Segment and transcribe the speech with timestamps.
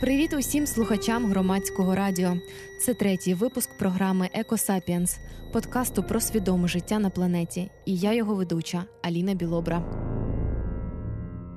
[0.00, 2.36] Привіт усім слухачам громадського радіо.
[2.80, 5.18] Це третій випуск програми Екосапіенс,
[5.52, 7.70] подкасту про свідоме життя на планеті.
[7.84, 9.82] І я його ведуча Аліна Білобра.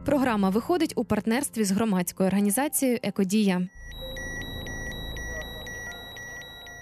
[0.06, 3.68] Програма виходить у партнерстві з громадською організацією Екодія.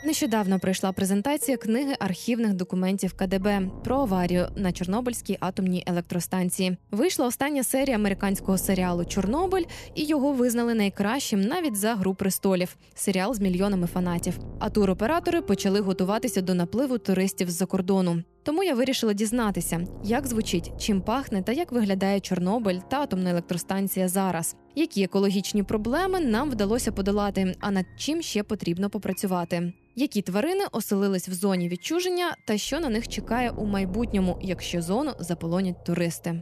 [0.05, 6.77] Нещодавно пройшла презентація книги архівних документів КДБ про аварію на Чорнобильській атомній електростанції.
[6.91, 9.63] Вийшла остання серія американського серіалу Чорнобиль,
[9.95, 14.39] і його визнали найкращим навіть за гру престолів серіал з мільйонами фанатів.
[14.59, 18.23] А туроператори почали готуватися до напливу туристів з-за кордону.
[18.45, 24.07] Тому я вирішила дізнатися, як звучить, чим пахне та як виглядає Чорнобиль та атомна електростанція
[24.07, 29.73] зараз, які екологічні проблеми нам вдалося подолати, а над чим ще потрібно попрацювати.
[29.95, 35.11] Які тварини оселились в зоні відчуження, та що на них чекає у майбутньому, якщо зону
[35.19, 36.41] заполонять туристи?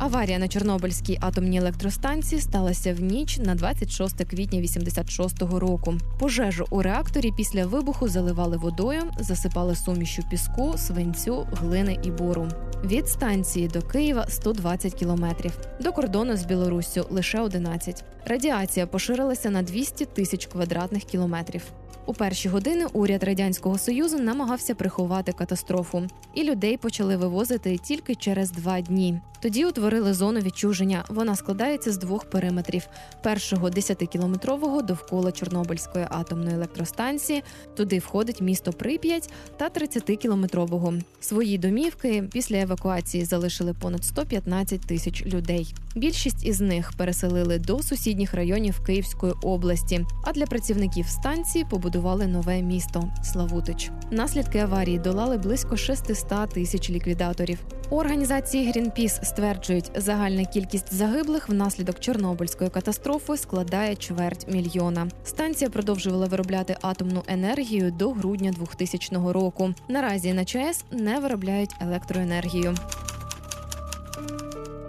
[0.00, 5.94] Аварія на Чорнобильській атомній електростанції сталася в ніч на 26 квітня 86-го року.
[6.18, 12.48] Пожежу у реакторі після вибуху заливали водою, засипали сумішю піску, свинцю, глини і бору.
[12.84, 18.04] Від станції до Києва 120 кілометрів, до кордону з Білоруссю лише 11.
[18.26, 21.62] Радіація поширилася на 200 тисяч квадратних кілометрів.
[22.10, 28.50] У перші години уряд радянського союзу намагався приховати катастрофу, і людей почали вивозити тільки через
[28.50, 29.20] два дні.
[29.40, 31.04] Тоді утворили зону відчуження.
[31.08, 32.88] Вона складається з двох периметрів:
[33.22, 37.42] першого 10-кілометрового довкола Чорнобильської атомної електростанції.
[37.76, 41.02] Туди входить місто Прип'ять та 30-кілометрового.
[41.20, 45.74] Свої домівки після евакуації залишили понад 115 тисяч людей.
[45.94, 50.06] Більшість із них переселили до сусідніх районів Київської області.
[50.24, 53.90] А для працівників станції побудували нове місто Славутич.
[54.10, 57.58] Наслідки аварії долали близько 600 тисяч ліквідаторів.
[57.90, 65.08] У організації Greenpeace стверджують, загальна кількість загиблих внаслідок Чорнобильської катастрофи складає чверть мільйона.
[65.24, 69.74] Станція продовжувала виробляти атомну енергію до грудня 2000 року.
[69.88, 72.74] Наразі на ЧАЕС не виробляють електроенергію.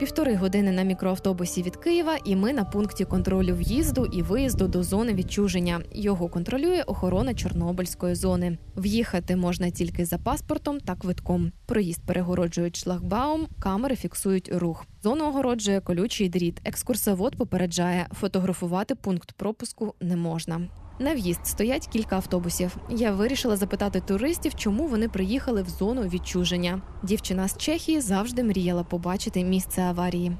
[0.02, 4.84] Півтори години на мікроавтобусі від Києва, і ми на пункті контролю в'їзду і виїзду до
[4.84, 5.82] зони відчуження.
[5.92, 8.58] Його контролює охорона Чорнобильської зони.
[8.78, 11.52] В'їхати можна тільки за паспортом та квитком.
[11.66, 14.86] Проїзд перегороджують шлагбаум, камери фіксують рух.
[15.04, 16.62] Зону огороджує колючий дріт.
[16.66, 20.62] Екскурсовод попереджає, фотографувати пункт пропуску не можна.
[21.00, 22.78] На в'їзд стоять кілька автобусів.
[22.90, 26.82] Я вирішила запитати туристів, чому вони приїхали в зону відчуження.
[27.04, 30.32] Дівчина з Чехії завжди мріяла побачити місце аварії.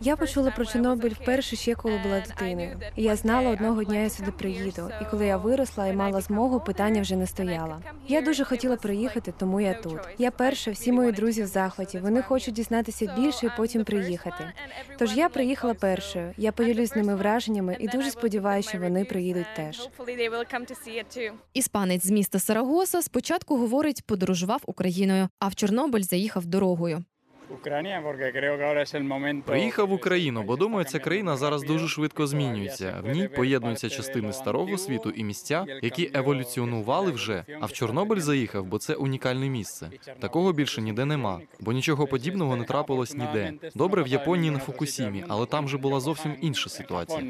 [0.00, 2.80] Я почула про Чорнобиль вперше ще коли була дитиною.
[2.96, 4.90] І я знала, одного дня я сюди приїду.
[5.02, 7.78] І коли я виросла і мала змогу, питання вже не стояло.
[8.08, 9.98] Я дуже хотіла приїхати, тому я тут.
[10.18, 11.98] Я перша, всі мої друзі в захваті.
[11.98, 14.52] Вони хочуть дізнатися більше і потім приїхати.
[14.98, 16.32] Тож я приїхала першою.
[16.36, 19.88] Я поділюсь з ними враженнями і дуже сподіваюся, що вони приїдуть теж.
[21.54, 27.04] Іспанець з міста Сарагоса спочатку говорить, подорожував Україною, а в Чорнобиль заїхав дорогою.
[29.46, 33.00] Приїхав в Україну, бо думаю, ця країна зараз дуже швидко змінюється.
[33.04, 37.44] В ній поєднуються частини старого світу і місця, які еволюціонували вже.
[37.60, 39.90] А в Чорнобиль заїхав, бо це унікальне місце.
[40.20, 43.52] Такого більше ніде нема, бо нічого подібного не трапилось ніде.
[43.74, 47.20] Добре в Японії на Фукусімі, але там же була зовсім інша ситуація.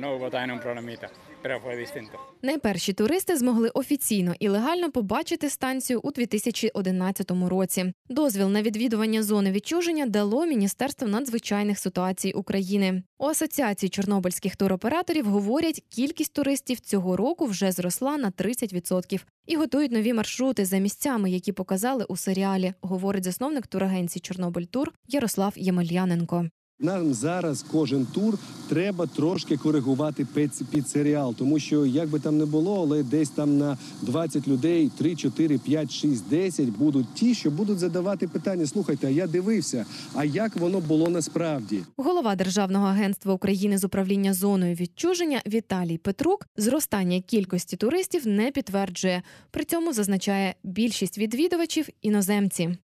[2.43, 7.93] Найперші туристи змогли офіційно і легально побачити станцію у 2011 році.
[8.09, 13.03] Дозвіл на відвідування зони відчуження дало Міністерство надзвичайних ситуацій України.
[13.19, 19.93] У асоціації чорнобильських туроператорів говорять, кількість туристів цього року вже зросла на 30% і готують
[19.93, 22.75] нові маршрути за місцями, які показали у серіалі.
[22.81, 26.47] Говорить засновник турагенції Чорнобиль Тур Ярослав Ємельяненко.
[26.83, 28.39] Нам зараз кожен тур
[28.69, 30.27] треба трошки коригувати
[30.71, 34.91] під серіал, тому що як би там не було, але десь там на 20 людей
[34.99, 38.67] 3, 4, 5, 6, 10 будуть ті, що будуть задавати питання.
[38.67, 39.87] Слухайте, а я дивився.
[40.15, 41.83] А як воно було насправді?
[41.97, 49.23] Голова Державного агентства України з управління зоною відчуження Віталій Петрук зростання кількості туристів не підтверджує.
[49.51, 52.77] При цьому зазначає більшість відвідувачів іноземці.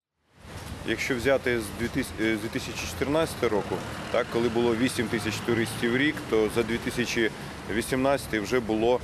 [0.90, 1.64] Якщо взяти з
[2.42, 3.76] 2014 року,
[4.12, 9.00] так коли було 8 тисяч туристів в рік, то за 2018 вже було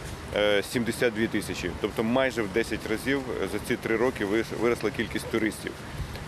[0.72, 1.72] 72 тисячі.
[1.82, 3.22] Тобто майже в 10 разів
[3.52, 4.26] за ці три роки
[4.62, 5.72] виросла кількість туристів.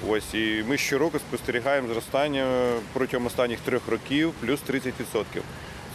[0.08, 4.92] Ось і ми щороку спостерігаємо зростання протягом останніх трьох років плюс 30%.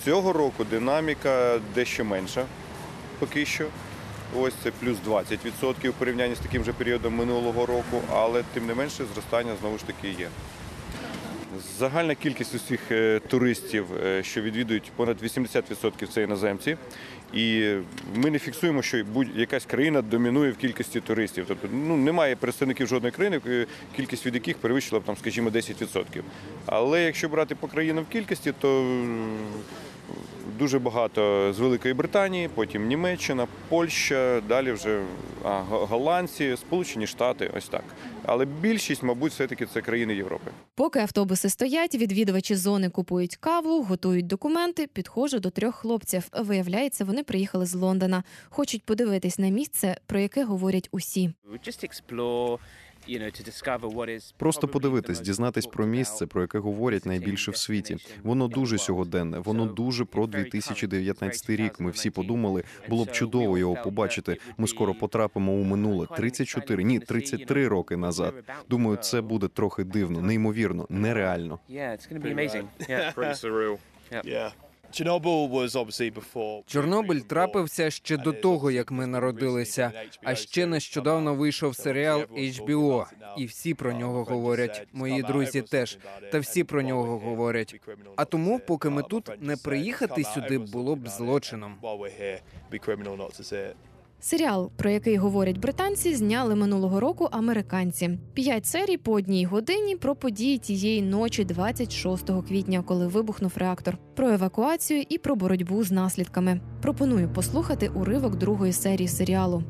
[0.04, 2.44] Цього року динаміка дещо менша
[3.18, 3.64] поки що.
[4.38, 8.74] Ось це плюс 20% в порівнянні з таким же періодом минулого року, але тим не
[8.74, 10.28] менше зростання знову ж таки є.
[11.78, 16.76] Загальна кількість усіх е, туристів, е, що відвідують понад 80% це іноземці.
[17.34, 17.74] І
[18.14, 21.44] ми не фіксуємо, що будь-якась країна домінує в кількості туристів.
[21.48, 23.66] Тобто ну, немає представників жодної країни, е,
[23.96, 26.04] кількість від яких перевищила б там, скажімо, 10%.
[26.66, 28.96] Але якщо брати по країнам в кількості, то
[30.58, 35.02] дуже багато з Великої Британії, потім Німеччина, Польща, далі вже
[35.44, 37.84] а, голландці, Сполучені Штати, ось так.
[38.24, 40.50] Але більшість, мабуть, все-таки це країни Європи.
[40.74, 44.86] Поки автобуси стоять, відвідувачі зони купують каву, готують документи.
[44.86, 46.28] Підходжу до трьох хлопців.
[46.40, 48.22] Виявляється, вони приїхали з Лондона.
[48.48, 51.30] Хочуть подивитись на місце, про яке говорять усі.
[54.36, 57.96] Просто подивитись, дізнатись про місце, про яке говорять найбільше в світі.
[58.22, 61.80] Воно дуже сьогоденне, воно дуже про 2019 рік.
[61.80, 64.36] Ми всі подумали, було б чудово його побачити.
[64.58, 68.34] Ми скоро потрапимо у минуле 34, ні, 33 роки назад.
[68.68, 71.58] Думаю, це буде трохи дивно, неймовірно, нереально.
[76.66, 79.92] Чорнобиль трапився ще до того, як ми народилися.
[80.22, 83.04] А ще нещодавно вийшов серіал HBO,
[83.38, 84.86] і всі про нього говорять.
[84.92, 85.98] Мої друзі теж
[86.32, 87.80] та всі про нього говорять.
[88.16, 91.76] А тому, поки ми тут не приїхати сюди, було б злочином.
[94.19, 98.19] Серіал, про який говорять британці, зняли минулого року американці.
[98.33, 104.29] П'ять серій по одній годині про події тієї ночі, 26 квітня, коли вибухнув реактор, про
[104.29, 106.59] евакуацію і про боротьбу з наслідками.
[106.81, 109.63] Пропоную послухати уривок другої серії серіалу.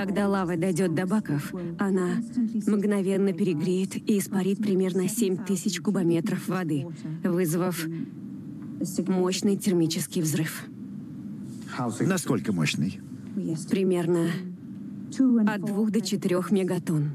[0.00, 2.22] Когда лава дойдет до баков, она
[2.66, 6.86] мгновенно перегреет и испарит примерно 7 тысяч кубометров воды,
[7.22, 7.86] вызвав
[9.06, 10.64] мощный термический взрыв.
[12.00, 13.00] Насколько мощный?
[13.69, 14.27] Примерно
[15.47, 17.11] от 2 до 4 мегатонн.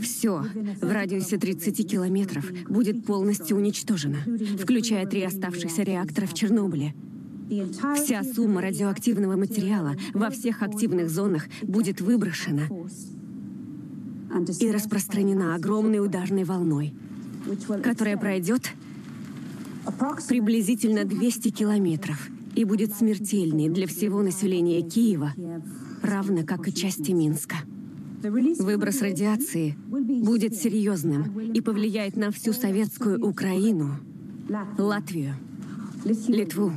[0.00, 0.44] Все
[0.80, 4.18] в радиусе 30 километров будет полностью уничтожено,
[4.60, 6.94] включая три оставшихся реактора в Чернобыле.
[7.96, 12.68] Вся сумма радиоактивного материала во всех активных зонах будет выброшена
[14.60, 16.94] и распространена огромной ударной волной,
[17.82, 18.72] которая пройдет
[20.28, 25.34] приблизительно 200 километров и будет смертельной для всего населения Киева,
[26.02, 27.56] равно как и части Минска.
[28.22, 33.98] Выброс радиации будет серьезным и повлияет на всю советскую Украину,
[34.78, 35.34] Латвию,
[36.04, 36.72] Литву,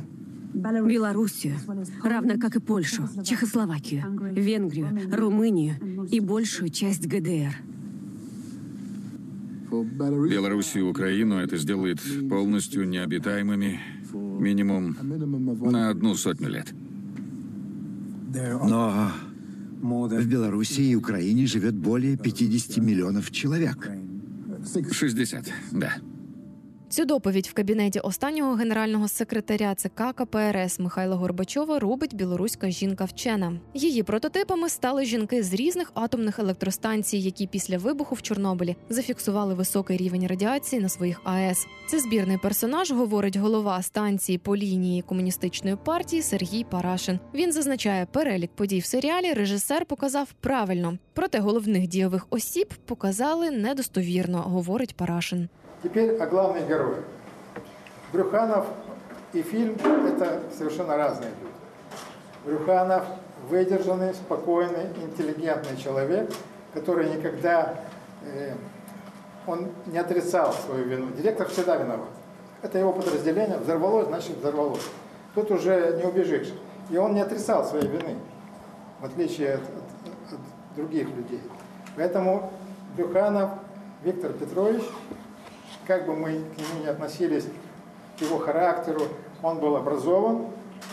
[0.54, 1.56] Белоруссию,
[2.02, 7.54] равно как и Польшу, Чехословакию, Венгрию, Румынию и большую часть ГДР.
[9.70, 13.80] Белоруссию и Украину это сделает полностью необитаемыми
[14.40, 14.96] минимум
[15.70, 16.72] на одну сотню лет.
[18.68, 19.12] Но
[19.82, 23.90] в Беларуси и Украине живет более 50 миллионов человек.
[24.90, 25.94] 60, да.
[26.96, 33.60] Цю доповідь в кабінеті останнього генерального секретаря ЦК КПРС Михайла Горбачова робить білоруська жінка-вчена.
[33.74, 39.96] Її прототипами стали жінки з різних атомних електростанцій, які після вибуху в Чорнобилі зафіксували високий
[39.96, 41.66] рівень радіації на своїх АЕС.
[41.88, 47.18] Це збірний персонаж, говорить голова станції по лінії комуністичної партії Сергій Парашин.
[47.34, 54.38] Він зазначає, перелік подій в серіалі режисер показав правильно, проте головних дійових осіб показали недостовірно,
[54.38, 55.48] говорить Парашин.
[55.86, 57.04] Теперь о главных героях.
[58.12, 58.66] Брюханов
[59.32, 59.76] и фильм–
[60.08, 61.54] это совершенно разные люди.
[62.44, 63.04] Брюханов–
[63.48, 66.28] выдержанный, спокойный, интеллигентный человек,
[66.74, 67.76] который никогда
[68.24, 68.54] э,
[69.46, 71.12] он не отрицал свою вину.
[71.16, 72.08] Директор всегда виноват.
[72.62, 73.58] Это его подразделение.
[73.58, 74.88] Взорвалось, значит взорвалось.
[75.36, 76.52] Тут уже не убежишь.
[76.90, 78.16] И он не отрицал своей вины,
[79.00, 81.42] в отличие от, от- от других людей.
[81.94, 82.50] Поэтому
[82.96, 83.50] Брюханов
[84.02, 84.82] Виктор Петрович
[85.86, 87.46] как бы мы к нему не относились,
[88.18, 89.02] к его характеру,
[89.42, 90.46] он был образован,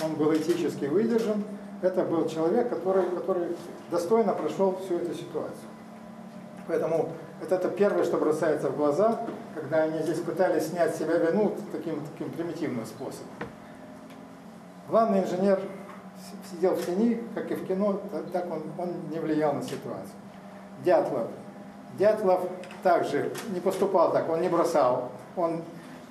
[0.04, 1.44] он был этически выдержан.
[1.82, 3.48] Это был человек, который, который
[3.92, 5.68] достойно прошел всю эту ситуацию.
[6.68, 7.10] Поэтому
[7.42, 12.02] вот это первое, что бросается в глаза, когда они здесь пытались снять себя вину таким,
[12.14, 13.28] таким примитивным способом.
[14.90, 15.60] Главный инженер
[16.52, 20.16] сидел в тени, как и в кино, та- так он, он не влиял на ситуацию.
[20.86, 21.28] Дятлов.
[21.98, 22.42] Дятлов
[22.82, 25.62] также не поступал так, он не бросал, он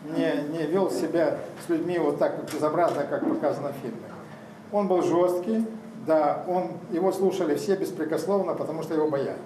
[0.04, 3.98] не, не вел себя с людьми вот так вот безобразно, как показано в фильме.
[4.70, 5.66] Он был жесткий,
[6.06, 9.38] да, он, его слушали все беспрекословно, потому что его боялись.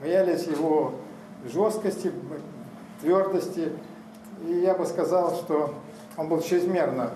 [0.00, 0.94] Боялись его
[1.44, 2.12] жесткости,
[3.00, 3.72] твердости.
[4.46, 5.74] И я бы сказал, что
[6.16, 7.10] он был чрезмерно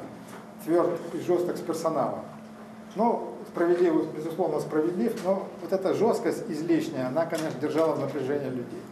[0.65, 2.21] тверд и жесток с персоналом.
[2.95, 8.83] Ну, справедлив, безусловно, справедлив, но вот эта жесткость излишняя, она, конечно, держала в напряжении людей.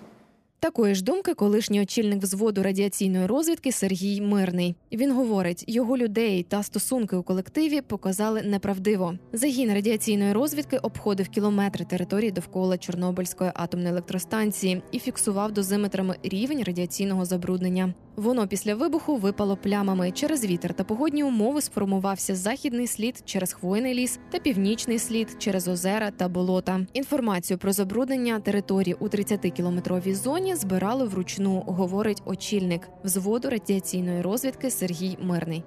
[0.61, 4.77] Такої ж думки колишній очільник взводу радіаційної розвідки Сергій Мирний.
[4.93, 9.15] Він говорить, його людей та стосунки у колективі показали неправдиво.
[9.33, 17.25] Загін радіаційної розвідки обходив кілометри території довкола Чорнобильської атомної електростанції і фіксував дозиметрами рівень радіаційного
[17.25, 17.95] забруднення.
[18.19, 20.11] Воно після вибуху випало плямами.
[20.11, 25.69] Через вітер та погодні умови сформувався західний слід через хвойний ліс та північний слід через
[25.69, 26.81] озера та болота.
[26.93, 35.19] Інформацію про забруднення території у 30-кілометровій зоні збирали вручну, говорить очільник взводу радіаційної розвідки Сергій
[35.21, 35.65] Мирний.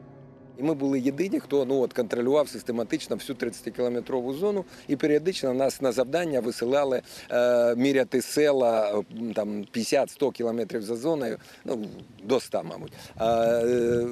[0.62, 5.82] І ми були єдині, хто ну от контролював систематично всю 30-кілометрову зону, і періодично нас
[5.82, 11.86] на завдання висилали е, міряти села е, там 50-100 кілометрів за зоною, ну
[12.24, 12.94] до 100, мабуть.
[13.22, 14.06] Е,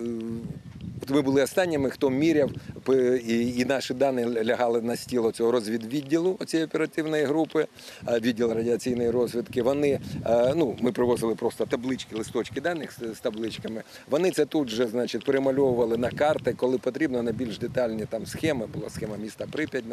[0.98, 2.51] От ми були останніми, хто міряв,
[3.27, 7.67] і, наші дані лягали на стіл цього розвідвідділу цієї оперативної групи,
[8.21, 9.61] відділ радіаційної розвідки.
[9.61, 13.83] Вони е, ну ми привозили просто таблички, листочки даних з, табличками.
[14.09, 18.67] Вони це тут же, значить, перемальовували на карти, коли потрібно на більш детальні там схеми.
[18.67, 19.83] Була схема міста Прип'ять,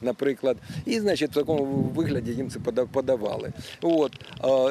[0.00, 0.56] наприклад.
[0.86, 1.64] І значить, в такому
[1.94, 2.60] вигляді їм це
[2.92, 3.52] подавали.
[3.82, 4.12] От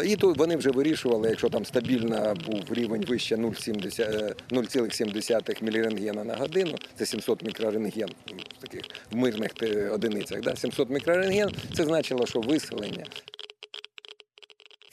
[0.06, 5.54] і тут вони вже вирішували, якщо там стабільно був рівень вище 0,70, е,
[5.94, 8.10] 0,7 мілірентгена на годину, це 700 мікрорентген
[8.58, 8.82] в таких
[9.12, 9.52] в мирних
[9.92, 10.42] одиницях.
[10.42, 10.56] Да?
[10.56, 13.06] 700 мікрорентген це значило, що виселення.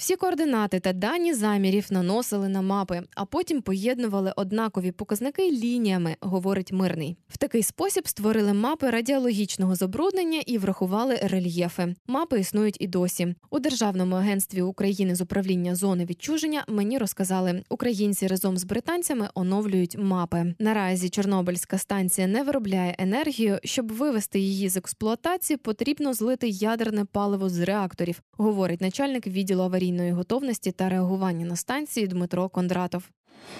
[0.00, 6.72] Всі координати та дані замірів наносили на мапи, а потім поєднували однакові показники лініями, говорить
[6.72, 7.16] мирний.
[7.28, 11.94] В такий спосіб створили мапи радіологічного забруднення і врахували рельєфи.
[12.06, 13.34] Мапи існують і досі.
[13.50, 19.98] У Державному агентстві України з управління зони відчуження мені розказали, українці разом з британцями оновлюють
[19.98, 20.54] мапи.
[20.58, 23.58] Наразі Чорнобильська станція не виробляє енергію.
[23.64, 29.89] Щоб вивести її з експлуатації, потрібно злити ядерне паливо з реакторів, говорить начальник відділу аварійної
[30.13, 33.03] готовності та реагування на станції Дмитро Кондратов.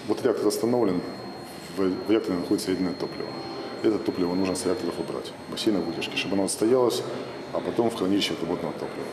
[0.07, 1.01] Вот реактор остановлен,
[1.77, 3.29] в в реакторе находится ядерное топливо.
[3.83, 7.03] Это топливо нужно с реакторов убрать, бассейна выдержки, чтобы оно отстоялось,
[7.53, 9.07] а потом в хранилище отработанного топлива.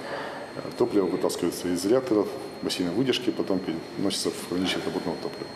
[0.56, 2.28] Э, Топливо вытаскивается из реакторов,
[2.62, 5.50] бассейна выдержки, потом переносится в хранилище отработанного топлива.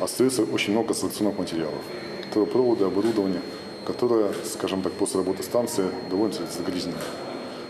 [0.00, 1.82] Остается очень много санкционных материалов.
[2.32, 3.40] Трубопроводы, оборудование,
[3.86, 6.98] которое, скажем так, после работы станции довольно загрязнено.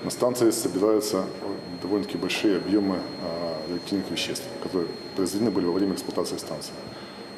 [0.04, 1.49] На станции собираются э,
[1.81, 6.73] довольно-таки большие объемы а, радиоактивных веществ, которые произведены были во время эксплуатации станции.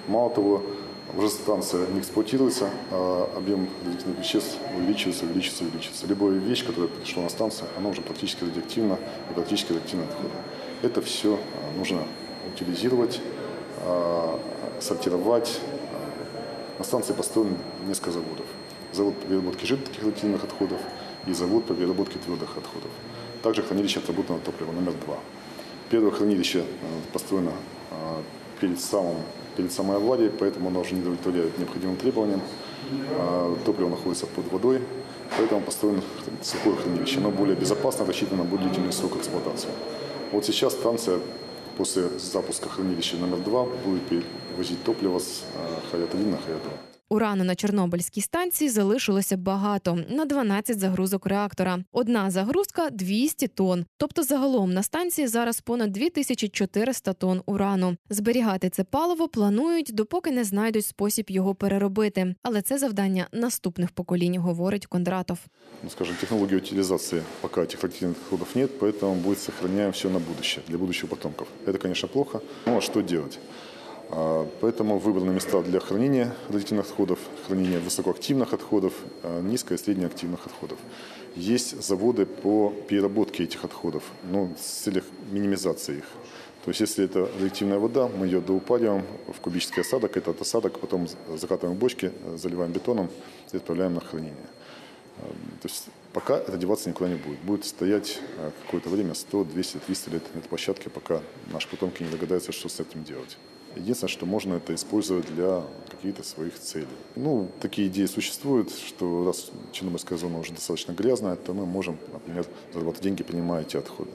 [0.07, 0.63] Мало того,
[1.15, 6.07] уже станция не эксплуатируется, а объем радиоактивных веществ увеличивается, увеличивается, увеличивается.
[6.07, 8.97] Любая вещь, которая пришла на станцию, она уже практически радиоактивна
[9.29, 10.33] и практически радиоактивно отхода.
[10.81, 11.39] Это все
[11.77, 12.01] нужно
[12.51, 13.21] утилизировать,
[13.81, 14.39] а,
[14.79, 15.59] сортировать.
[15.65, 17.55] А, На станции построено
[17.87, 18.45] несколько заводов.
[18.91, 20.79] Завод по переработке жидких радиоактивных отходов
[21.27, 22.89] и завод по переработке твердых отходов.
[23.43, 25.17] Также хранилище отработанного топлива номер два.
[25.89, 26.63] Первое хранилище э,
[27.11, 27.51] построено
[27.91, 28.21] э,
[28.61, 29.17] перед, самым,
[29.57, 32.41] перед самой аварией, поэтому оно уже не удовлетворяет необходимым требованиям.
[33.17, 34.81] А, Топливо находится под водой,
[35.37, 36.01] поэтому построено
[36.41, 37.17] сухое хранилище.
[37.19, 39.69] Оно более безопасно, рассчитано на более длительный срок эксплуатации.
[40.31, 41.19] Вот сейчас станция
[41.77, 46.69] после запуска хранилища номер два будет перевозить топливо с э, Хаят-1 на Хаят-2.
[47.12, 51.78] Урану на Чорнобильській станції залишилося багато на 12 загрузок реактора.
[51.92, 53.84] Одна загрузка 200 тонн.
[53.96, 57.96] Тобто загалом на станції зараз понад 2400 тонн урану.
[58.10, 62.34] Зберігати це паливо планують, допоки не знайдуть спосіб його переробити.
[62.42, 65.38] Але це завдання наступних поколінь, говорить Кондратов.
[65.82, 70.62] ну, скажем, технологии утилизации пока этих радиоактивных отходов нет, поэтому будет сохраняем все на будущее,
[70.68, 71.48] для будущих потомков.
[71.66, 73.38] Это, конечно, плохо, но что делать?
[73.38, 73.71] А,
[74.61, 78.93] Поэтому выбраны места для хранения радиоактивных отходов, хранения высокоактивных отходов,
[79.23, 80.77] а, низко- и среднеактивных отходов.
[81.35, 86.05] Есть заводы по переработке этих отходов, но с целях минимизации их.
[86.63, 91.07] То есть, если это радиоактивная вода, мы ее доупариваем в кубический осадок, этот осадок потом
[91.35, 93.09] закатываем в бочки, заливаем бетоном
[93.51, 94.47] и отправляем на хранение.
[95.17, 95.23] Э,
[95.61, 97.39] То есть пока это деваться никуда не будет.
[97.39, 98.19] Будет стоять
[98.65, 102.69] какое-то время, 100, 200, 300 лет на этой площадке, пока наши потомки не догадаются, что
[102.69, 103.37] с этим делать.
[103.75, 106.87] Единственное, что можно это использовать для каких-то своих целей.
[107.15, 112.45] Ну, такие идеи существуют, что раз Чернобыльская зона уже достаточно грязная, то мы можем, например,
[112.73, 114.11] зарабатывать деньги, принимая эти отходы.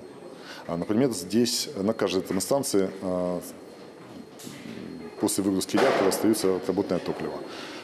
[0.66, 3.40] А, например, здесь на каждой атомной станции а,
[5.20, 7.34] после выгрузки реактора остается отработанное топливо.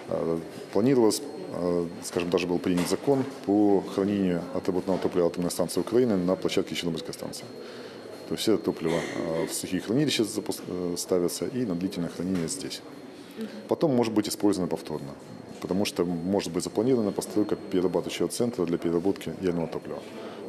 [0.08, 0.38] Э,
[0.72, 6.36] Планировалось, э, скажем, даже был принят закон по хранению отработанного топлива атомной станции Украины на
[6.36, 7.44] площадке Чернобыльской станции.
[8.28, 12.80] То есть все топливо э, в сухие хранилища э, ставится и на длительное хранение здесь.
[13.68, 15.10] Потом может быть использовано повторно,
[15.60, 20.02] потому что может быть запланирована постройка перерабатывающего центра для переработки ядерного топлива.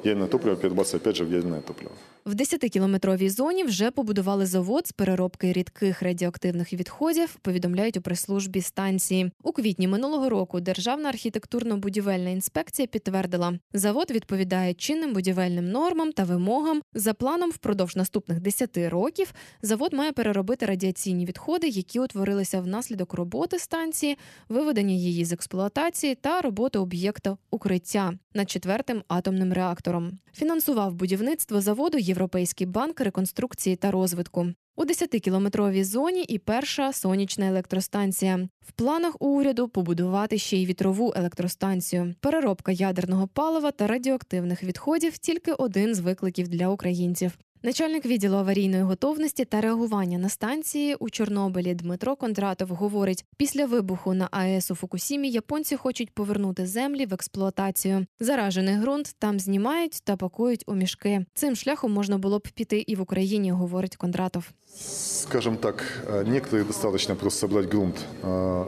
[0.05, 1.91] Ядерное топливо перерабатывается опять же в ядерное топливо.
[2.25, 7.35] В 10-кілометровій зоні вже побудували завод з переробки рідких радіоактивних відходів.
[7.41, 9.31] Повідомляють у прес-службі станції.
[9.43, 16.81] У квітні минулого року Державна архітектурно-будівельна інспекція підтвердила, завод відповідає чинним будівельним нормам та вимогам.
[16.93, 23.59] За планом, впродовж наступних 10 років завод має переробити радіаційні відходи, які утворилися внаслідок роботи
[23.59, 24.17] станції,
[24.49, 29.94] виведення її з експлуатації та роботи об'єкта укриття над четвертим атомним реактором.
[30.33, 34.47] Фінансував будівництво заводу Європейський банк реконструкції та розвитку.
[34.75, 38.49] У 10-кілометровій зоні і перша сонячна електростанція.
[38.61, 42.15] В планах уряду побудувати ще й вітрову електростанцію.
[42.19, 47.37] Переробка ядерного палива та радіоактивних відходів тільки один з викликів для українців.
[47.64, 54.14] Начальник відділу аварійної готовності та реагування на станції у Чорнобилі Дмитро Кондратов говорить: після вибуху
[54.14, 58.06] на АЕС у Фукусімі японці хочуть повернути землі в експлуатацію.
[58.20, 61.24] Заражений ґрунт там знімають та пакують у мішки.
[61.34, 64.50] Цим шляхом можна було б піти і в Україні, говорить Кондратов.
[64.74, 68.66] Скажем так, э, некоторые достаточно просто собрать грунт, э,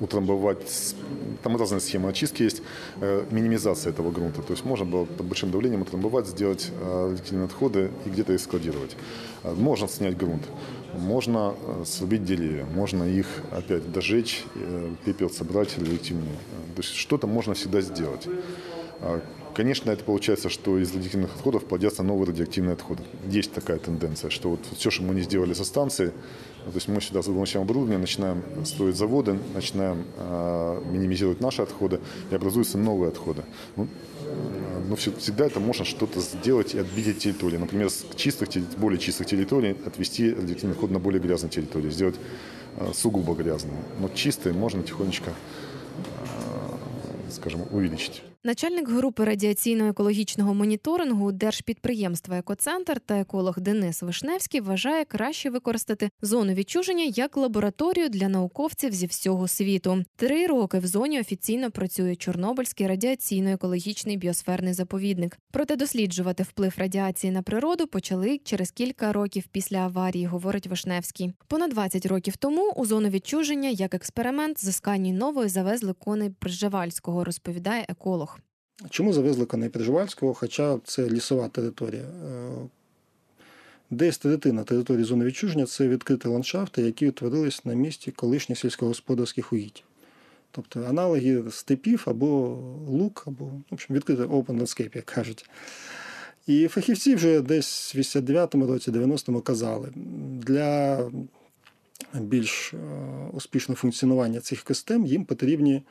[0.00, 0.94] утрамбовать.
[1.42, 2.62] Там разные схемы очистки есть,
[3.00, 4.42] э, минимизация этого грунта.
[4.42, 8.40] То есть можно было под большим давлением утрамбовать, сделать э, радиоактивные отходы и где-то их
[8.40, 8.96] складировать.
[9.42, 10.42] Э, Можно снять грунт,
[10.94, 14.44] можно срубить деревья, можно их опять дожечь,
[15.04, 16.28] пепел собрать радиоактивный.
[16.28, 18.28] Э, То есть что-то можно всегда сделать.
[19.58, 23.02] Конечно, это получается, что из радиоактивных отходов плодятся новые радиоактивные отходы.
[23.28, 26.12] Есть такая тенденция, что вот все, что мы не сделали со станции,
[26.64, 31.98] то есть мы сюда с помощью оборудования начинаем строить заводы, начинаем э, минимизировать наши отходы,
[32.30, 33.42] и образуются новые отходы.
[33.74, 33.88] Ну,
[34.88, 37.56] но все- всегда это можно что-то сделать и отбить эти территории.
[37.56, 42.14] Например, с чистых, более чистых территорий отвести радиоактивный отход на более грязные территории, сделать
[42.76, 43.82] э, сугубо грязные.
[43.98, 48.22] Но чистые можно тихонечко, э, скажем, увеличить.
[48.48, 57.04] Начальник групи радіаційно-екологічного моніторингу держпідприємства Екоцентр та еколог Денис Вишневський вважає краще використати зону відчуження
[57.04, 60.04] як лабораторію для науковців зі всього світу.
[60.16, 65.38] Три роки в зоні офіційно працює Чорнобильський радіаційно-екологічний біосферний заповідник.
[65.50, 71.32] Проте досліджувати вплив радіації на природу почали через кілька років після аварії, говорить Вишневський.
[71.48, 77.84] Понад 20 років тому у зону відчуження як експеримент з Нової завезли коней Пржевальського, розповідає
[77.88, 78.37] еколог.
[78.90, 82.02] Чому завезли коней Приживальського, хоча це лісова територія?
[82.02, 82.50] Е,
[83.90, 89.82] Десь третина території зони відчуження це відкриті ландшафти, які утворились на місці колишніх сільськогосподарських угідь.
[90.50, 95.50] Тобто аналоги степів або лук, або в общем, відкритий open landscape, як кажуть.
[96.46, 99.88] І фахівці вже десь в 89-му році, 90-му казали,
[100.42, 100.98] для
[102.14, 102.78] більш е,
[103.32, 105.82] успішного функціонування цих екосистем їм потрібні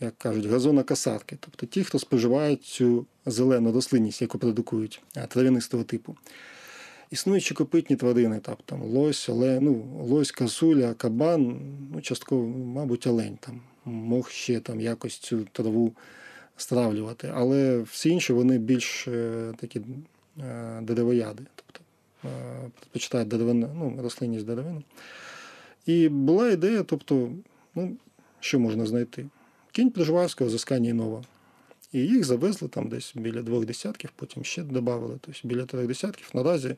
[0.00, 6.16] як кажуть, газонокосарки, тобто ті, хто споживають цю зелену рослинність, яку продукують е, трав'янистого типу.
[7.10, 11.60] Існуючі копитні тварини, там лось, оле, ну, лось, косуля, кабан,
[11.94, 15.92] ну, частково, мабуть, олень там, мог ще там якось цю траву
[16.56, 17.32] стравлювати.
[17.34, 19.80] Але всі інші вони більш е, такі
[20.40, 21.80] е, деревояди, тобто
[22.24, 24.82] е, предпочитають деревину, ну, рослинність деревину.
[25.86, 27.30] І була ідея, тобто,
[27.74, 27.96] ну,
[28.44, 29.26] що можна знайти?
[29.72, 31.24] Кінь Прижварського з Асканії Нова.
[31.92, 36.30] І їх завезли там десь біля двох десятків, потім ще додали, тобто біля трьох десятків.
[36.34, 36.76] Наразі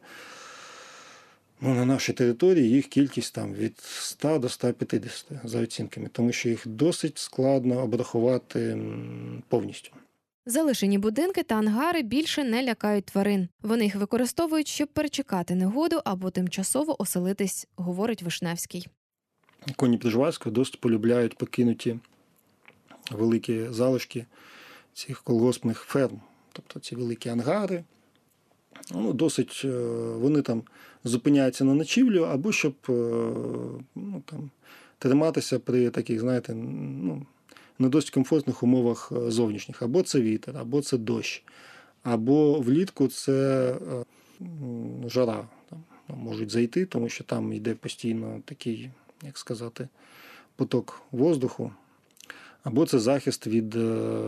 [1.60, 6.48] ну, на нашій території їх кількість там від 100 до 150 за оцінками, тому що
[6.48, 8.78] їх досить складно обрахувати
[9.48, 9.90] повністю.
[10.46, 13.48] Залишені будинки та ангари більше не лякають тварин.
[13.62, 18.88] Вони їх використовують, щоб перечекати негоду або тимчасово оселитись, говорить Вишневський.
[19.76, 21.98] Коні Прижварського досить полюбляють покинуті
[23.10, 24.26] великі залишки
[24.94, 26.20] цих колгоспних ферм,
[26.52, 27.84] тобто ці великі ангари.
[28.94, 29.68] Ну, досить е,
[30.14, 30.62] вони там
[31.04, 32.92] зупиняються на ночівлю, або щоб е,
[33.94, 34.50] ну, там,
[34.98, 37.26] триматися при таких, знаєте, ну,
[37.78, 39.82] не досить комфортних умовах е, зовнішніх.
[39.82, 41.44] Або це вітер, або це дощ,
[42.02, 43.74] або влітку це
[45.06, 45.48] жара.
[45.70, 48.90] Там, ну, можуть зайти, тому що там йде постійно такий,
[49.22, 49.88] як сказати,
[50.56, 51.72] поток воздуху,
[52.62, 54.18] або це захист від е,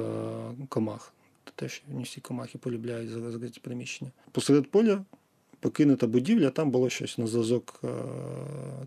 [0.69, 1.13] комах.
[1.55, 4.11] Теж не всі комахи полюбляють закриті приміщення.
[4.33, 5.05] Посеред поля
[5.61, 7.89] покинута будівля, там було щось на зразок е,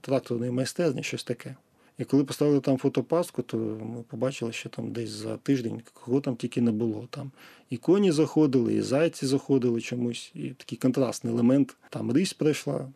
[0.02, 1.56] тракторної майстерні, щось таке.
[1.98, 6.36] І коли поставили там фотопастку, то ми побачили, що там десь за тиждень кого там
[6.36, 7.08] тільки не було.
[7.10, 7.32] Там
[7.70, 11.78] і коні заходили, і зайці заходили чомусь, і такий контрастний елемент.
[11.90, 12.90] Там рись прийшла.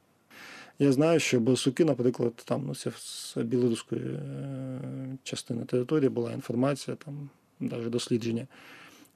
[0.79, 4.79] Я знаю, що Борсуки, наприклад, там ну, це з білоруської е,
[5.23, 8.47] частини території була інформація, там навіть дослідження,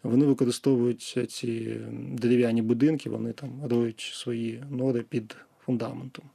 [0.04, 6.26] Вони використовують ці дерев'яні будинки, вони там роють свої нори під фундаментом.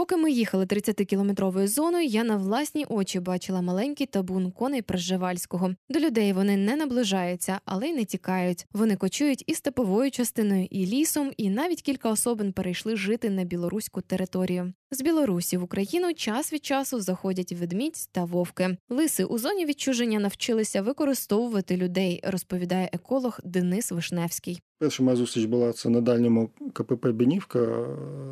[0.00, 5.74] Поки ми їхали 30-кілометровою зоною, я на власні очі бачила маленький табун коней Пржевальського.
[5.88, 8.66] До людей вони не наближаються, але й не тікають.
[8.72, 14.00] Вони кочують і степовою частиною, і лісом, і навіть кілька особин перейшли жити на білоруську
[14.00, 14.72] територію.
[14.92, 18.76] З Білорусі в Україну час від часу заходять ведмідь та вовки.
[18.88, 24.62] Лиси у зоні відчуження навчилися використовувати людей, розповідає еколог Денис Вишневський.
[24.78, 27.86] Перша моя зустріч була це на дальньому КПП Бенівка.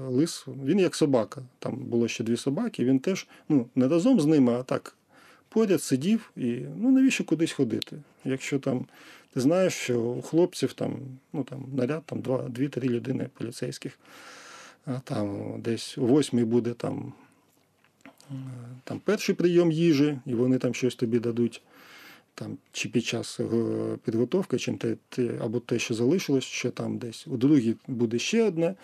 [0.09, 1.43] Лис він як собака.
[1.59, 2.85] Там було ще дві собаки.
[2.85, 4.97] Він теж ну не разом з ними, а так
[5.49, 7.97] поряд сидів і ну навіщо кудись ходити?
[8.25, 8.87] Якщо там
[9.35, 11.01] ти знаєш, що у хлопців там
[11.33, 13.99] ну там наряд, там два, дві-три людини поліцейських,
[15.05, 17.13] там десь у восьмій буде там.
[18.85, 21.63] Там перший прийом їжі, і вони там щось тобі дадуть
[22.35, 23.41] там чи під час
[24.05, 27.27] підготовки, чим те, те або те, що залишилось, що там десь.
[27.27, 28.75] У другій буде ще одне.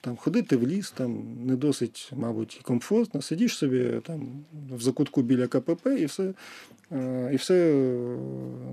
[0.00, 3.22] Там ходити в ліс, там не досить, мабуть, комфортно.
[3.22, 6.32] Сидиш собі там в закутку біля КПП і все
[7.32, 7.74] і все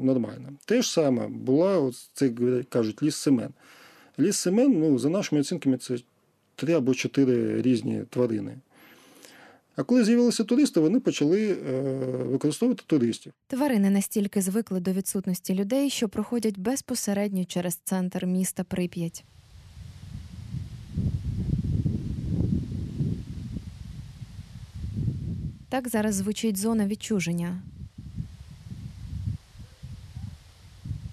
[0.02, 0.54] нормально.
[0.66, 2.32] Те ж саме була, от це
[2.70, 3.50] кажуть, ліс Семен.
[4.20, 5.98] Ліс Семен, ну, за нашими оцінками, це
[6.58, 8.58] три або чотири різні тварини.
[9.76, 11.82] А коли з'явилися туристи, вони почали е,
[12.24, 13.34] використовувати туристів.
[13.48, 19.24] Тварини настільки звикли до відсутності людей, що проходять безпосередньо через центр міста Прип'ять.
[25.70, 27.62] Так зараз звучить зона відчуження.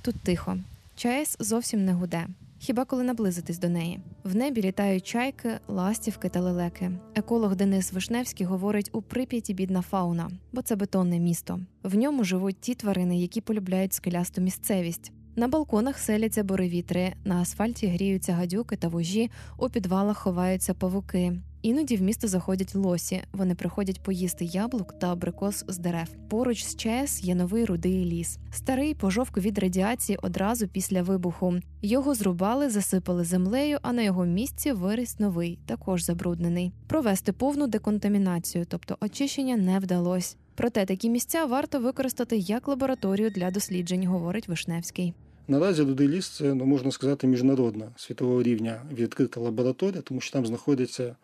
[0.03, 0.59] Тут тихо.
[0.97, 2.27] ЧАЕС зовсім не гуде.
[2.65, 4.01] Хіба коли наблизитись до неї?
[4.25, 6.91] В небі літають чайки, ластівки та лелеки.
[7.15, 11.61] Еколог Денис Вишневський говорить у прип'яті бідна фауна, бо це бетонне місто.
[11.83, 15.13] В ньому живуть ті тварини, які полюбляють скелясту місцевість.
[15.37, 21.33] На балконах селяться буревітри, на асфальті гріються гадюки та вожі, у підвалах ховаються павуки.
[21.65, 23.23] Іноді в місто заходять лосі.
[23.33, 26.09] Вони приходять поїсти яблук та абрикос з дерев.
[26.29, 28.39] Поруч з ЧАЕС є новий рудий ліс.
[28.53, 31.55] Старий пожовк від радіації одразу після вибуху.
[31.83, 36.73] Його зрубали, засипали землею, а на його місці виріс новий, також забруднений.
[36.87, 40.37] Провести повну деконтамінацію, тобто очищення, не вдалося.
[40.55, 45.15] Проте такі місця варто використати як лабораторію для досліджень, говорить Вишневський.
[45.49, 50.47] Наразі Рудий ліс це ну, можна сказати міжнародна світового рівня відкрита лабораторія, тому що там
[50.47, 51.17] знаходяться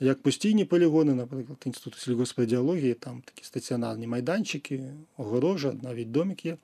[0.00, 4.84] як постійні полігони, наприклад, Інституту сільгоспрадіології, там такі стаціонарні майданчики,
[5.16, 6.56] огорожа, навіть домик є,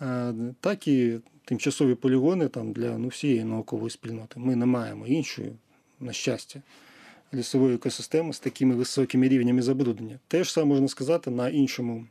[0.00, 4.40] е, так і тимчасові полігони там для ну, всієї наукової спільноти.
[4.40, 5.52] Ми не маємо іншої,
[6.00, 6.62] на щастя,
[7.34, 10.18] лісової екосистеми з такими високими рівнями забруднення.
[10.28, 12.06] Те ж саме можна сказати на іншому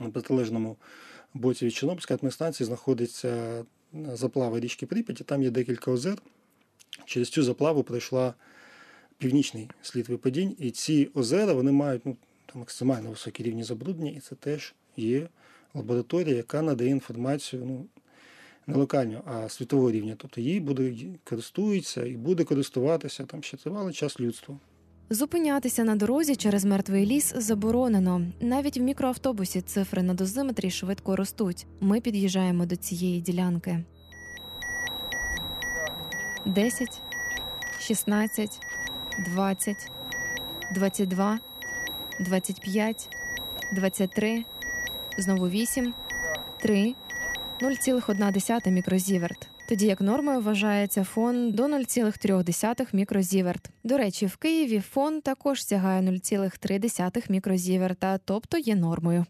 [0.00, 0.76] на протилежному
[1.34, 3.64] боці від Чорнобильської атмостанції знаходиться
[4.12, 6.18] заплава річки Прип'яті, там є декілька озер.
[7.04, 8.34] Через цю заплаву пройшла
[9.18, 14.20] північний слід випадінь, і ці озера вони мають ну, там, максимально високі рівні забруднення, і
[14.20, 15.28] це теж є
[15.74, 17.86] лабораторія, яка надає інформацію ну,
[18.66, 20.14] не локальну, а світового рівня.
[20.18, 24.58] Тобто їй буде користується і буде користуватися там ще тривалий час людство.
[25.10, 28.26] Зупинятися на дорозі через мертвий ліс заборонено.
[28.40, 31.66] Навіть в мікроавтобусі цифри на дозиметрі швидко ростуть.
[31.80, 33.84] Ми під'їжджаємо до цієї ділянки.
[36.46, 37.02] 10,
[37.80, 38.60] 16,
[39.18, 39.90] 20,
[40.74, 41.38] 22,
[42.20, 43.08] 25,
[43.72, 44.44] 23,
[45.18, 45.94] знову 8,
[46.60, 46.94] 3,
[47.62, 49.48] 0,1 мікрозіверт.
[49.68, 53.70] Тоді як нормою вважається фон до 0,3 мікрозіверт.
[53.84, 59.24] До речі, в Києві фон також сягає 0,3 мікрозіверта, тобто є нормою.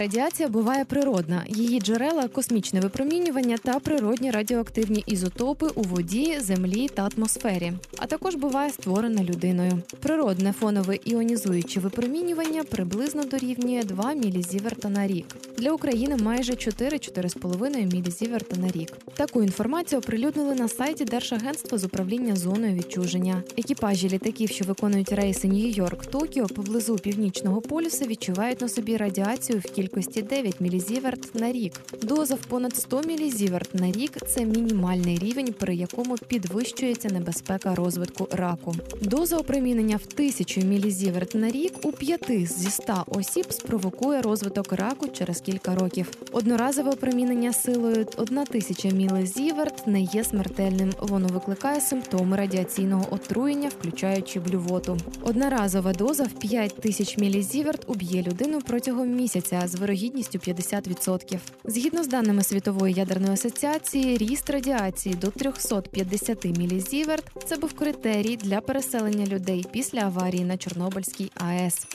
[0.00, 1.44] Радіація буває природна.
[1.48, 7.72] Її джерела космічне випромінювання та природні радіоактивні ізотопи у воді, землі та атмосфері.
[7.98, 9.82] А також буває створена людиною.
[10.00, 15.26] Природне фонове іонізуюче випромінювання приблизно дорівнює 2 мілізіверта на рік.
[15.58, 18.92] Для України майже 4-4,5 мілізіверта на рік.
[19.16, 23.42] Таку інформацію оприлюднили на сайті Держагентства з управління зоною відчуження.
[23.56, 29.62] Екіпажі літаків, що виконують рейси Нью-Йорк, Токіо, поблизу північного полюса, відчувають на собі радіацію в
[29.62, 31.72] кількості кількості 9 мілізіверт на рік.
[32.02, 38.28] Доза в понад 100 мілізіверт на рік це мінімальний рівень, при якому підвищується небезпека розвитку
[38.30, 38.74] раку.
[39.00, 45.08] Доза опромінення в 1000 мілізіверт на рік у 5 зі 100 осіб спровокує розвиток раку
[45.08, 46.10] через кілька років.
[46.32, 50.92] Одноразове опромінення силою 1000 мілізіверт не є смертельним.
[51.00, 54.96] Воно викликає симптоми радіаційного отруєння, включаючи блювоту.
[55.22, 61.38] Одноразова доза в 5000 мілізіверт уб'є людину протягом місяця з вирогідністю 50%.
[61.64, 68.60] Згідно з даними світової ядерної асоціації, ріст радіації до 350 мілізіверт– це був критерій для
[68.60, 71.86] переселення людей після аварії на Чорнобильській АЕС.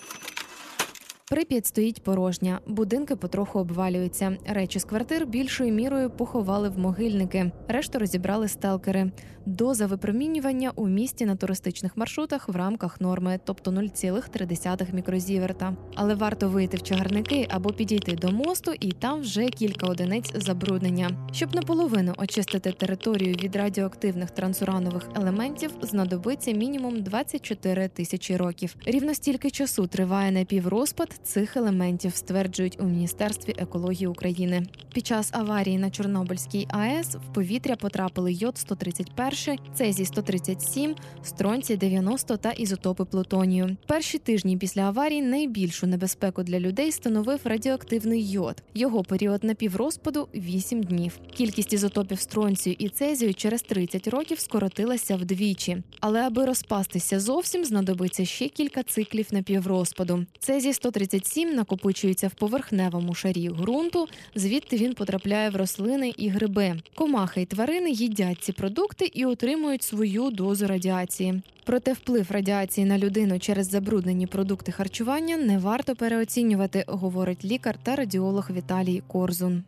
[1.30, 4.38] Прип'ять стоїть порожня, будинки потроху обвалюються.
[4.48, 9.12] Речі з квартир більшою мірою поховали в могильники, решту розібрали сталкери.
[9.46, 15.76] Доза випромінювання у місті на туристичних маршрутах в рамках норми, тобто 0,3 мікрозіверта.
[15.96, 21.10] Але варто вийти в чагарники або підійти до мосту, і там вже кілька одиниць забруднення.
[21.32, 28.76] Щоб наполовину очистити територію від радіоактивних трансуранових елементів, знадобиться мінімум 24 тисячі років.
[28.86, 34.64] Рівно стільки часу триває напіврозпад цих елементів, стверджують у міністерстві екології України.
[34.94, 39.29] Під час аварії на Чорнобильській АЕС в повітря потрапили йод 131,
[39.74, 43.78] цезій 137, стронці 90 та ізотопи плутонію.
[43.88, 48.64] Перші тижні після аварії найбільшу небезпеку для людей становив радіоактивний йод.
[48.74, 51.20] Його період напіврозпаду– 8 днів.
[51.34, 55.78] Кількість ізотопів стронцію і цезію через 30 років скоротилася вдвічі.
[56.00, 60.26] Але аби розпастися зовсім, знадобиться ще кілька циклів напіврозпаду.
[60.40, 66.76] Цезій 137 накопичується в поверхневому шарі ґрунту, звідти він потрапляє в рослини і гриби.
[66.96, 71.34] Комахи й тварини їдять ці продукти і отримують свою дозу радіації.
[71.66, 77.96] Проте вплив радіації на людину через забруднені продукти харчування не варто переоцінювати, говорить лікар та
[77.96, 79.64] радіолог Віталій Корзун.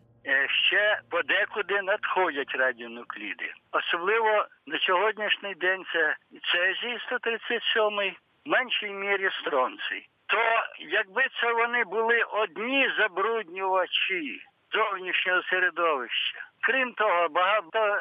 [0.66, 3.48] Ще подекуди надходять радіонукліди.
[3.72, 6.16] Особливо на сьогоднішній день це
[6.52, 8.14] цезій 137,
[8.46, 10.02] в меншій мірі стронцій.
[10.26, 10.42] То
[10.98, 14.40] якби це вони були одні забруднювачі
[14.74, 17.98] зовнішнього середовища, крім того, багато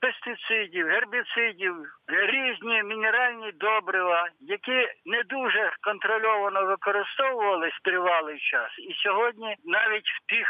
[0.00, 1.74] пестицидів, гербіцидів,
[2.06, 10.48] різні мінеральні добрива, які не дуже контрольовано використовувались тривалий час, і сьогодні навіть в тих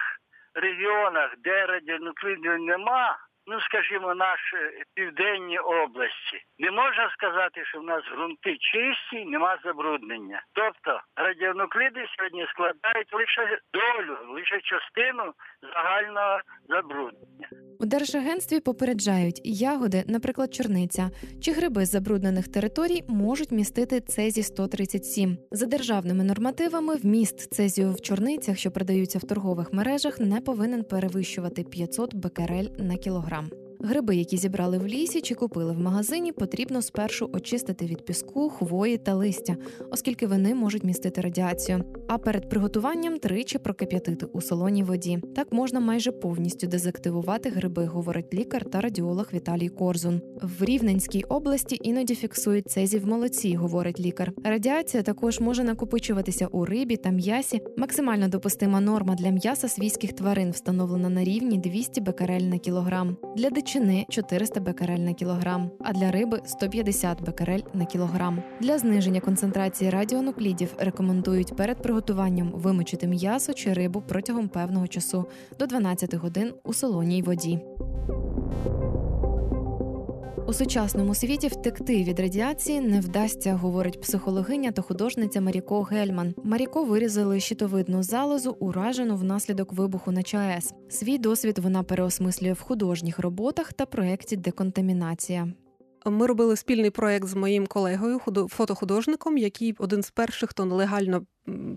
[0.55, 3.18] регіонах, де радіонуклідів нема,
[3.49, 4.57] ну скажімо, наші
[4.95, 10.43] південні області, не можна сказати, що в нас ґрунти чисті, нема забруднення.
[10.53, 15.33] Тобто радіонукліди сьогодні складають лише долю, лише частину
[15.63, 17.49] загального забруднення.
[17.81, 21.11] У Держагентстві попереджають, ягоди, наприклад, чорниця
[21.41, 28.01] чи гриби з забруднених територій можуть містити цезі 137 За державними нормативами, вміст цезію в
[28.01, 33.51] чорницях, що продаються в торгових мережах, не повинен перевищувати 500 бекерель на кілограм.
[33.81, 38.97] Гриби, які зібрали в лісі чи купили в магазині, потрібно спершу очистити від піску, хвої
[38.99, 39.57] та листя,
[39.91, 41.85] оскільки вони можуть містити радіацію.
[42.09, 45.19] А перед приготуванням тричі прокип'ятити у солоній воді.
[45.37, 50.21] Так можна майже повністю дезактивувати гриби, говорить лікар та радіолог Віталій Корзун.
[50.43, 54.33] В Рівненській області іноді фіксують цезі в молоці, говорить лікар.
[54.45, 57.61] Радіація також може накопичуватися у рибі та м'ясі.
[57.77, 63.17] Максимально допустима норма для м'яса свійських тварин встановлена на рівні 200 бекерель на кілограм.
[63.37, 68.43] Для дичини 400 бекерель на кілограм, а для риби 150 бекерель на кілограм.
[68.61, 75.25] Для зниження концентрації радіонуклідів рекомендують перед приготуванням вимочити м'ясо чи рибу протягом певного часу
[75.59, 77.61] до 12 годин у солоній воді.
[80.49, 86.35] У сучасному світі втекти від радіації не вдасться, говорить психологиня та художниця Маріко Гельман.
[86.45, 90.75] Маріко вирізали щитовидну залозу, уражену внаслідок вибуху на ЧАЕС.
[90.89, 95.53] Свій досвід вона переосмислює в художніх роботах та проєкті Деконтамінація.
[96.07, 101.27] Ми робили спільний проєкт з моїм колегою, фотохудожником, який один з перших, хто нелегально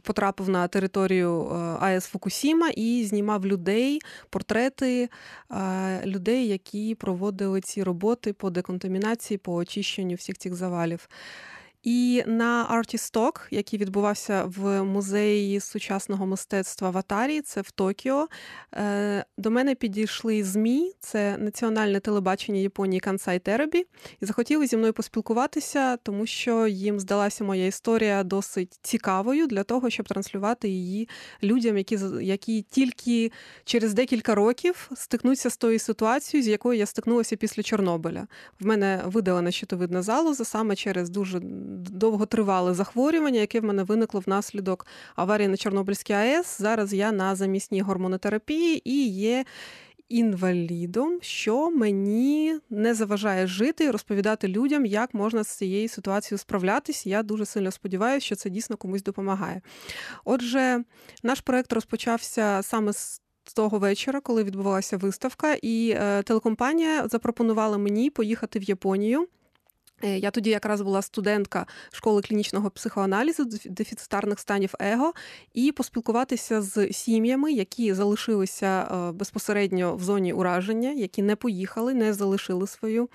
[0.04, 1.46] потрапив на територію
[1.80, 5.10] АЕС Фукусіма і знімав людей, портрети
[6.06, 11.08] людей, які проводили ці роботи по деконтамінації, по очищенню всіх цих завалів.
[11.84, 18.28] І на Артісток, який відбувався в музеї сучасного мистецтва в Атарі, це в Токіо,
[19.38, 23.86] до мене підійшли ЗМІ, це національне телебачення Японії Кансай Теребі,
[24.22, 29.90] і захотіли зі мною поспілкуватися, тому що їм здалася моя історія досить цікавою для того,
[29.90, 31.10] щоб транслювати її
[31.44, 33.32] людям, які які тільки
[33.66, 38.28] через декілька років стикнуться з тою ситуацією, з якою я стикнулася після Чорнобиля.
[38.60, 41.42] В мене видалена щитовидна залоза саме через дуже
[41.78, 46.58] довготривале захворювання, яке в мене виникло внаслідок аварії на Чорнобильській АЕС.
[46.58, 49.46] Зараз я на замісній гормонотерапії і є.
[50.10, 57.06] Інвалідом, що мені не заважає жити і розповідати людям, як можна з цією ситуацією справлятись.
[57.06, 59.62] Я дуже сильно сподіваюся, що це дійсно комусь допомагає.
[60.26, 60.84] Отже,
[61.24, 63.22] наш проект розпочався саме з
[63.56, 69.28] того вечора, коли відбувалася виставка, і е, телекомпанія запропонувала мені поїхати в Японію
[70.04, 75.14] я тоді якраз була студентка школи клінічного психоаналізу дефіцитарних станів его,
[75.54, 82.14] і поспілкуватися з сім'ями, які залишилися е, безпосередньо в зоні ураження, які не поїхали, не
[82.14, 83.10] залишили свою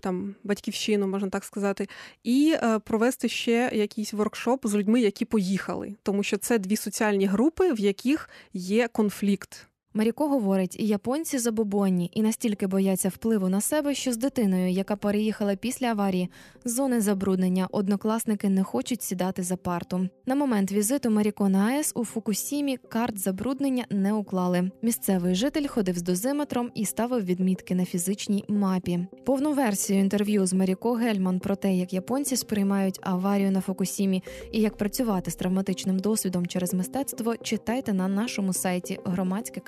[0.00, 1.88] там батьківщину, можна так сказати,
[2.24, 7.26] і е, провести ще якийсь воркшоп з людьми, які поїхали, тому що це дві соціальні
[7.26, 9.69] групи, в яких є конфлікт.
[9.94, 14.96] Маріко говорить, і японці забобонні і настільки бояться впливу на себе, що з дитиною, яка
[14.96, 16.28] переїхала після аварії,
[16.64, 20.08] з зони забруднення однокласники не хочуть сідати за парту.
[20.26, 24.70] На момент візиту Маріко на АЕС у Фукусімі карт забруднення не уклали.
[24.82, 29.06] Місцевий житель ходив з дозиметром і ставив відмітки на фізичній мапі.
[29.24, 34.22] Повну версію інтерв'ю з Маріко Гельман про те, як японці сприймають аварію на Фукусімі
[34.52, 39.60] і як працювати з травматичним досвідом через мистецтво, читайте на нашому сайті громадське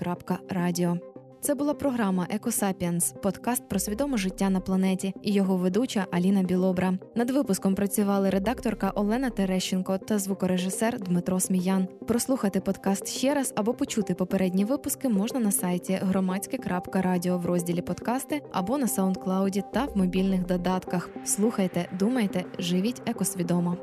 [0.48, 0.98] радіо.
[1.42, 6.94] Це була програма Екосапіенс, подкаст про свідоме життя на планеті і його ведуча Аліна Білобра.
[7.14, 11.88] Над випуском працювали редакторка Олена Терещенко та звукорежисер Дмитро Сміян.
[12.08, 18.42] Прослухати подкаст ще раз або почути попередні випуски можна на сайті громадське.радіо в розділі подкасти
[18.52, 21.10] або на саундклауді та в мобільних додатках.
[21.24, 23.76] Слухайте, думайте, живіть екосвідомо.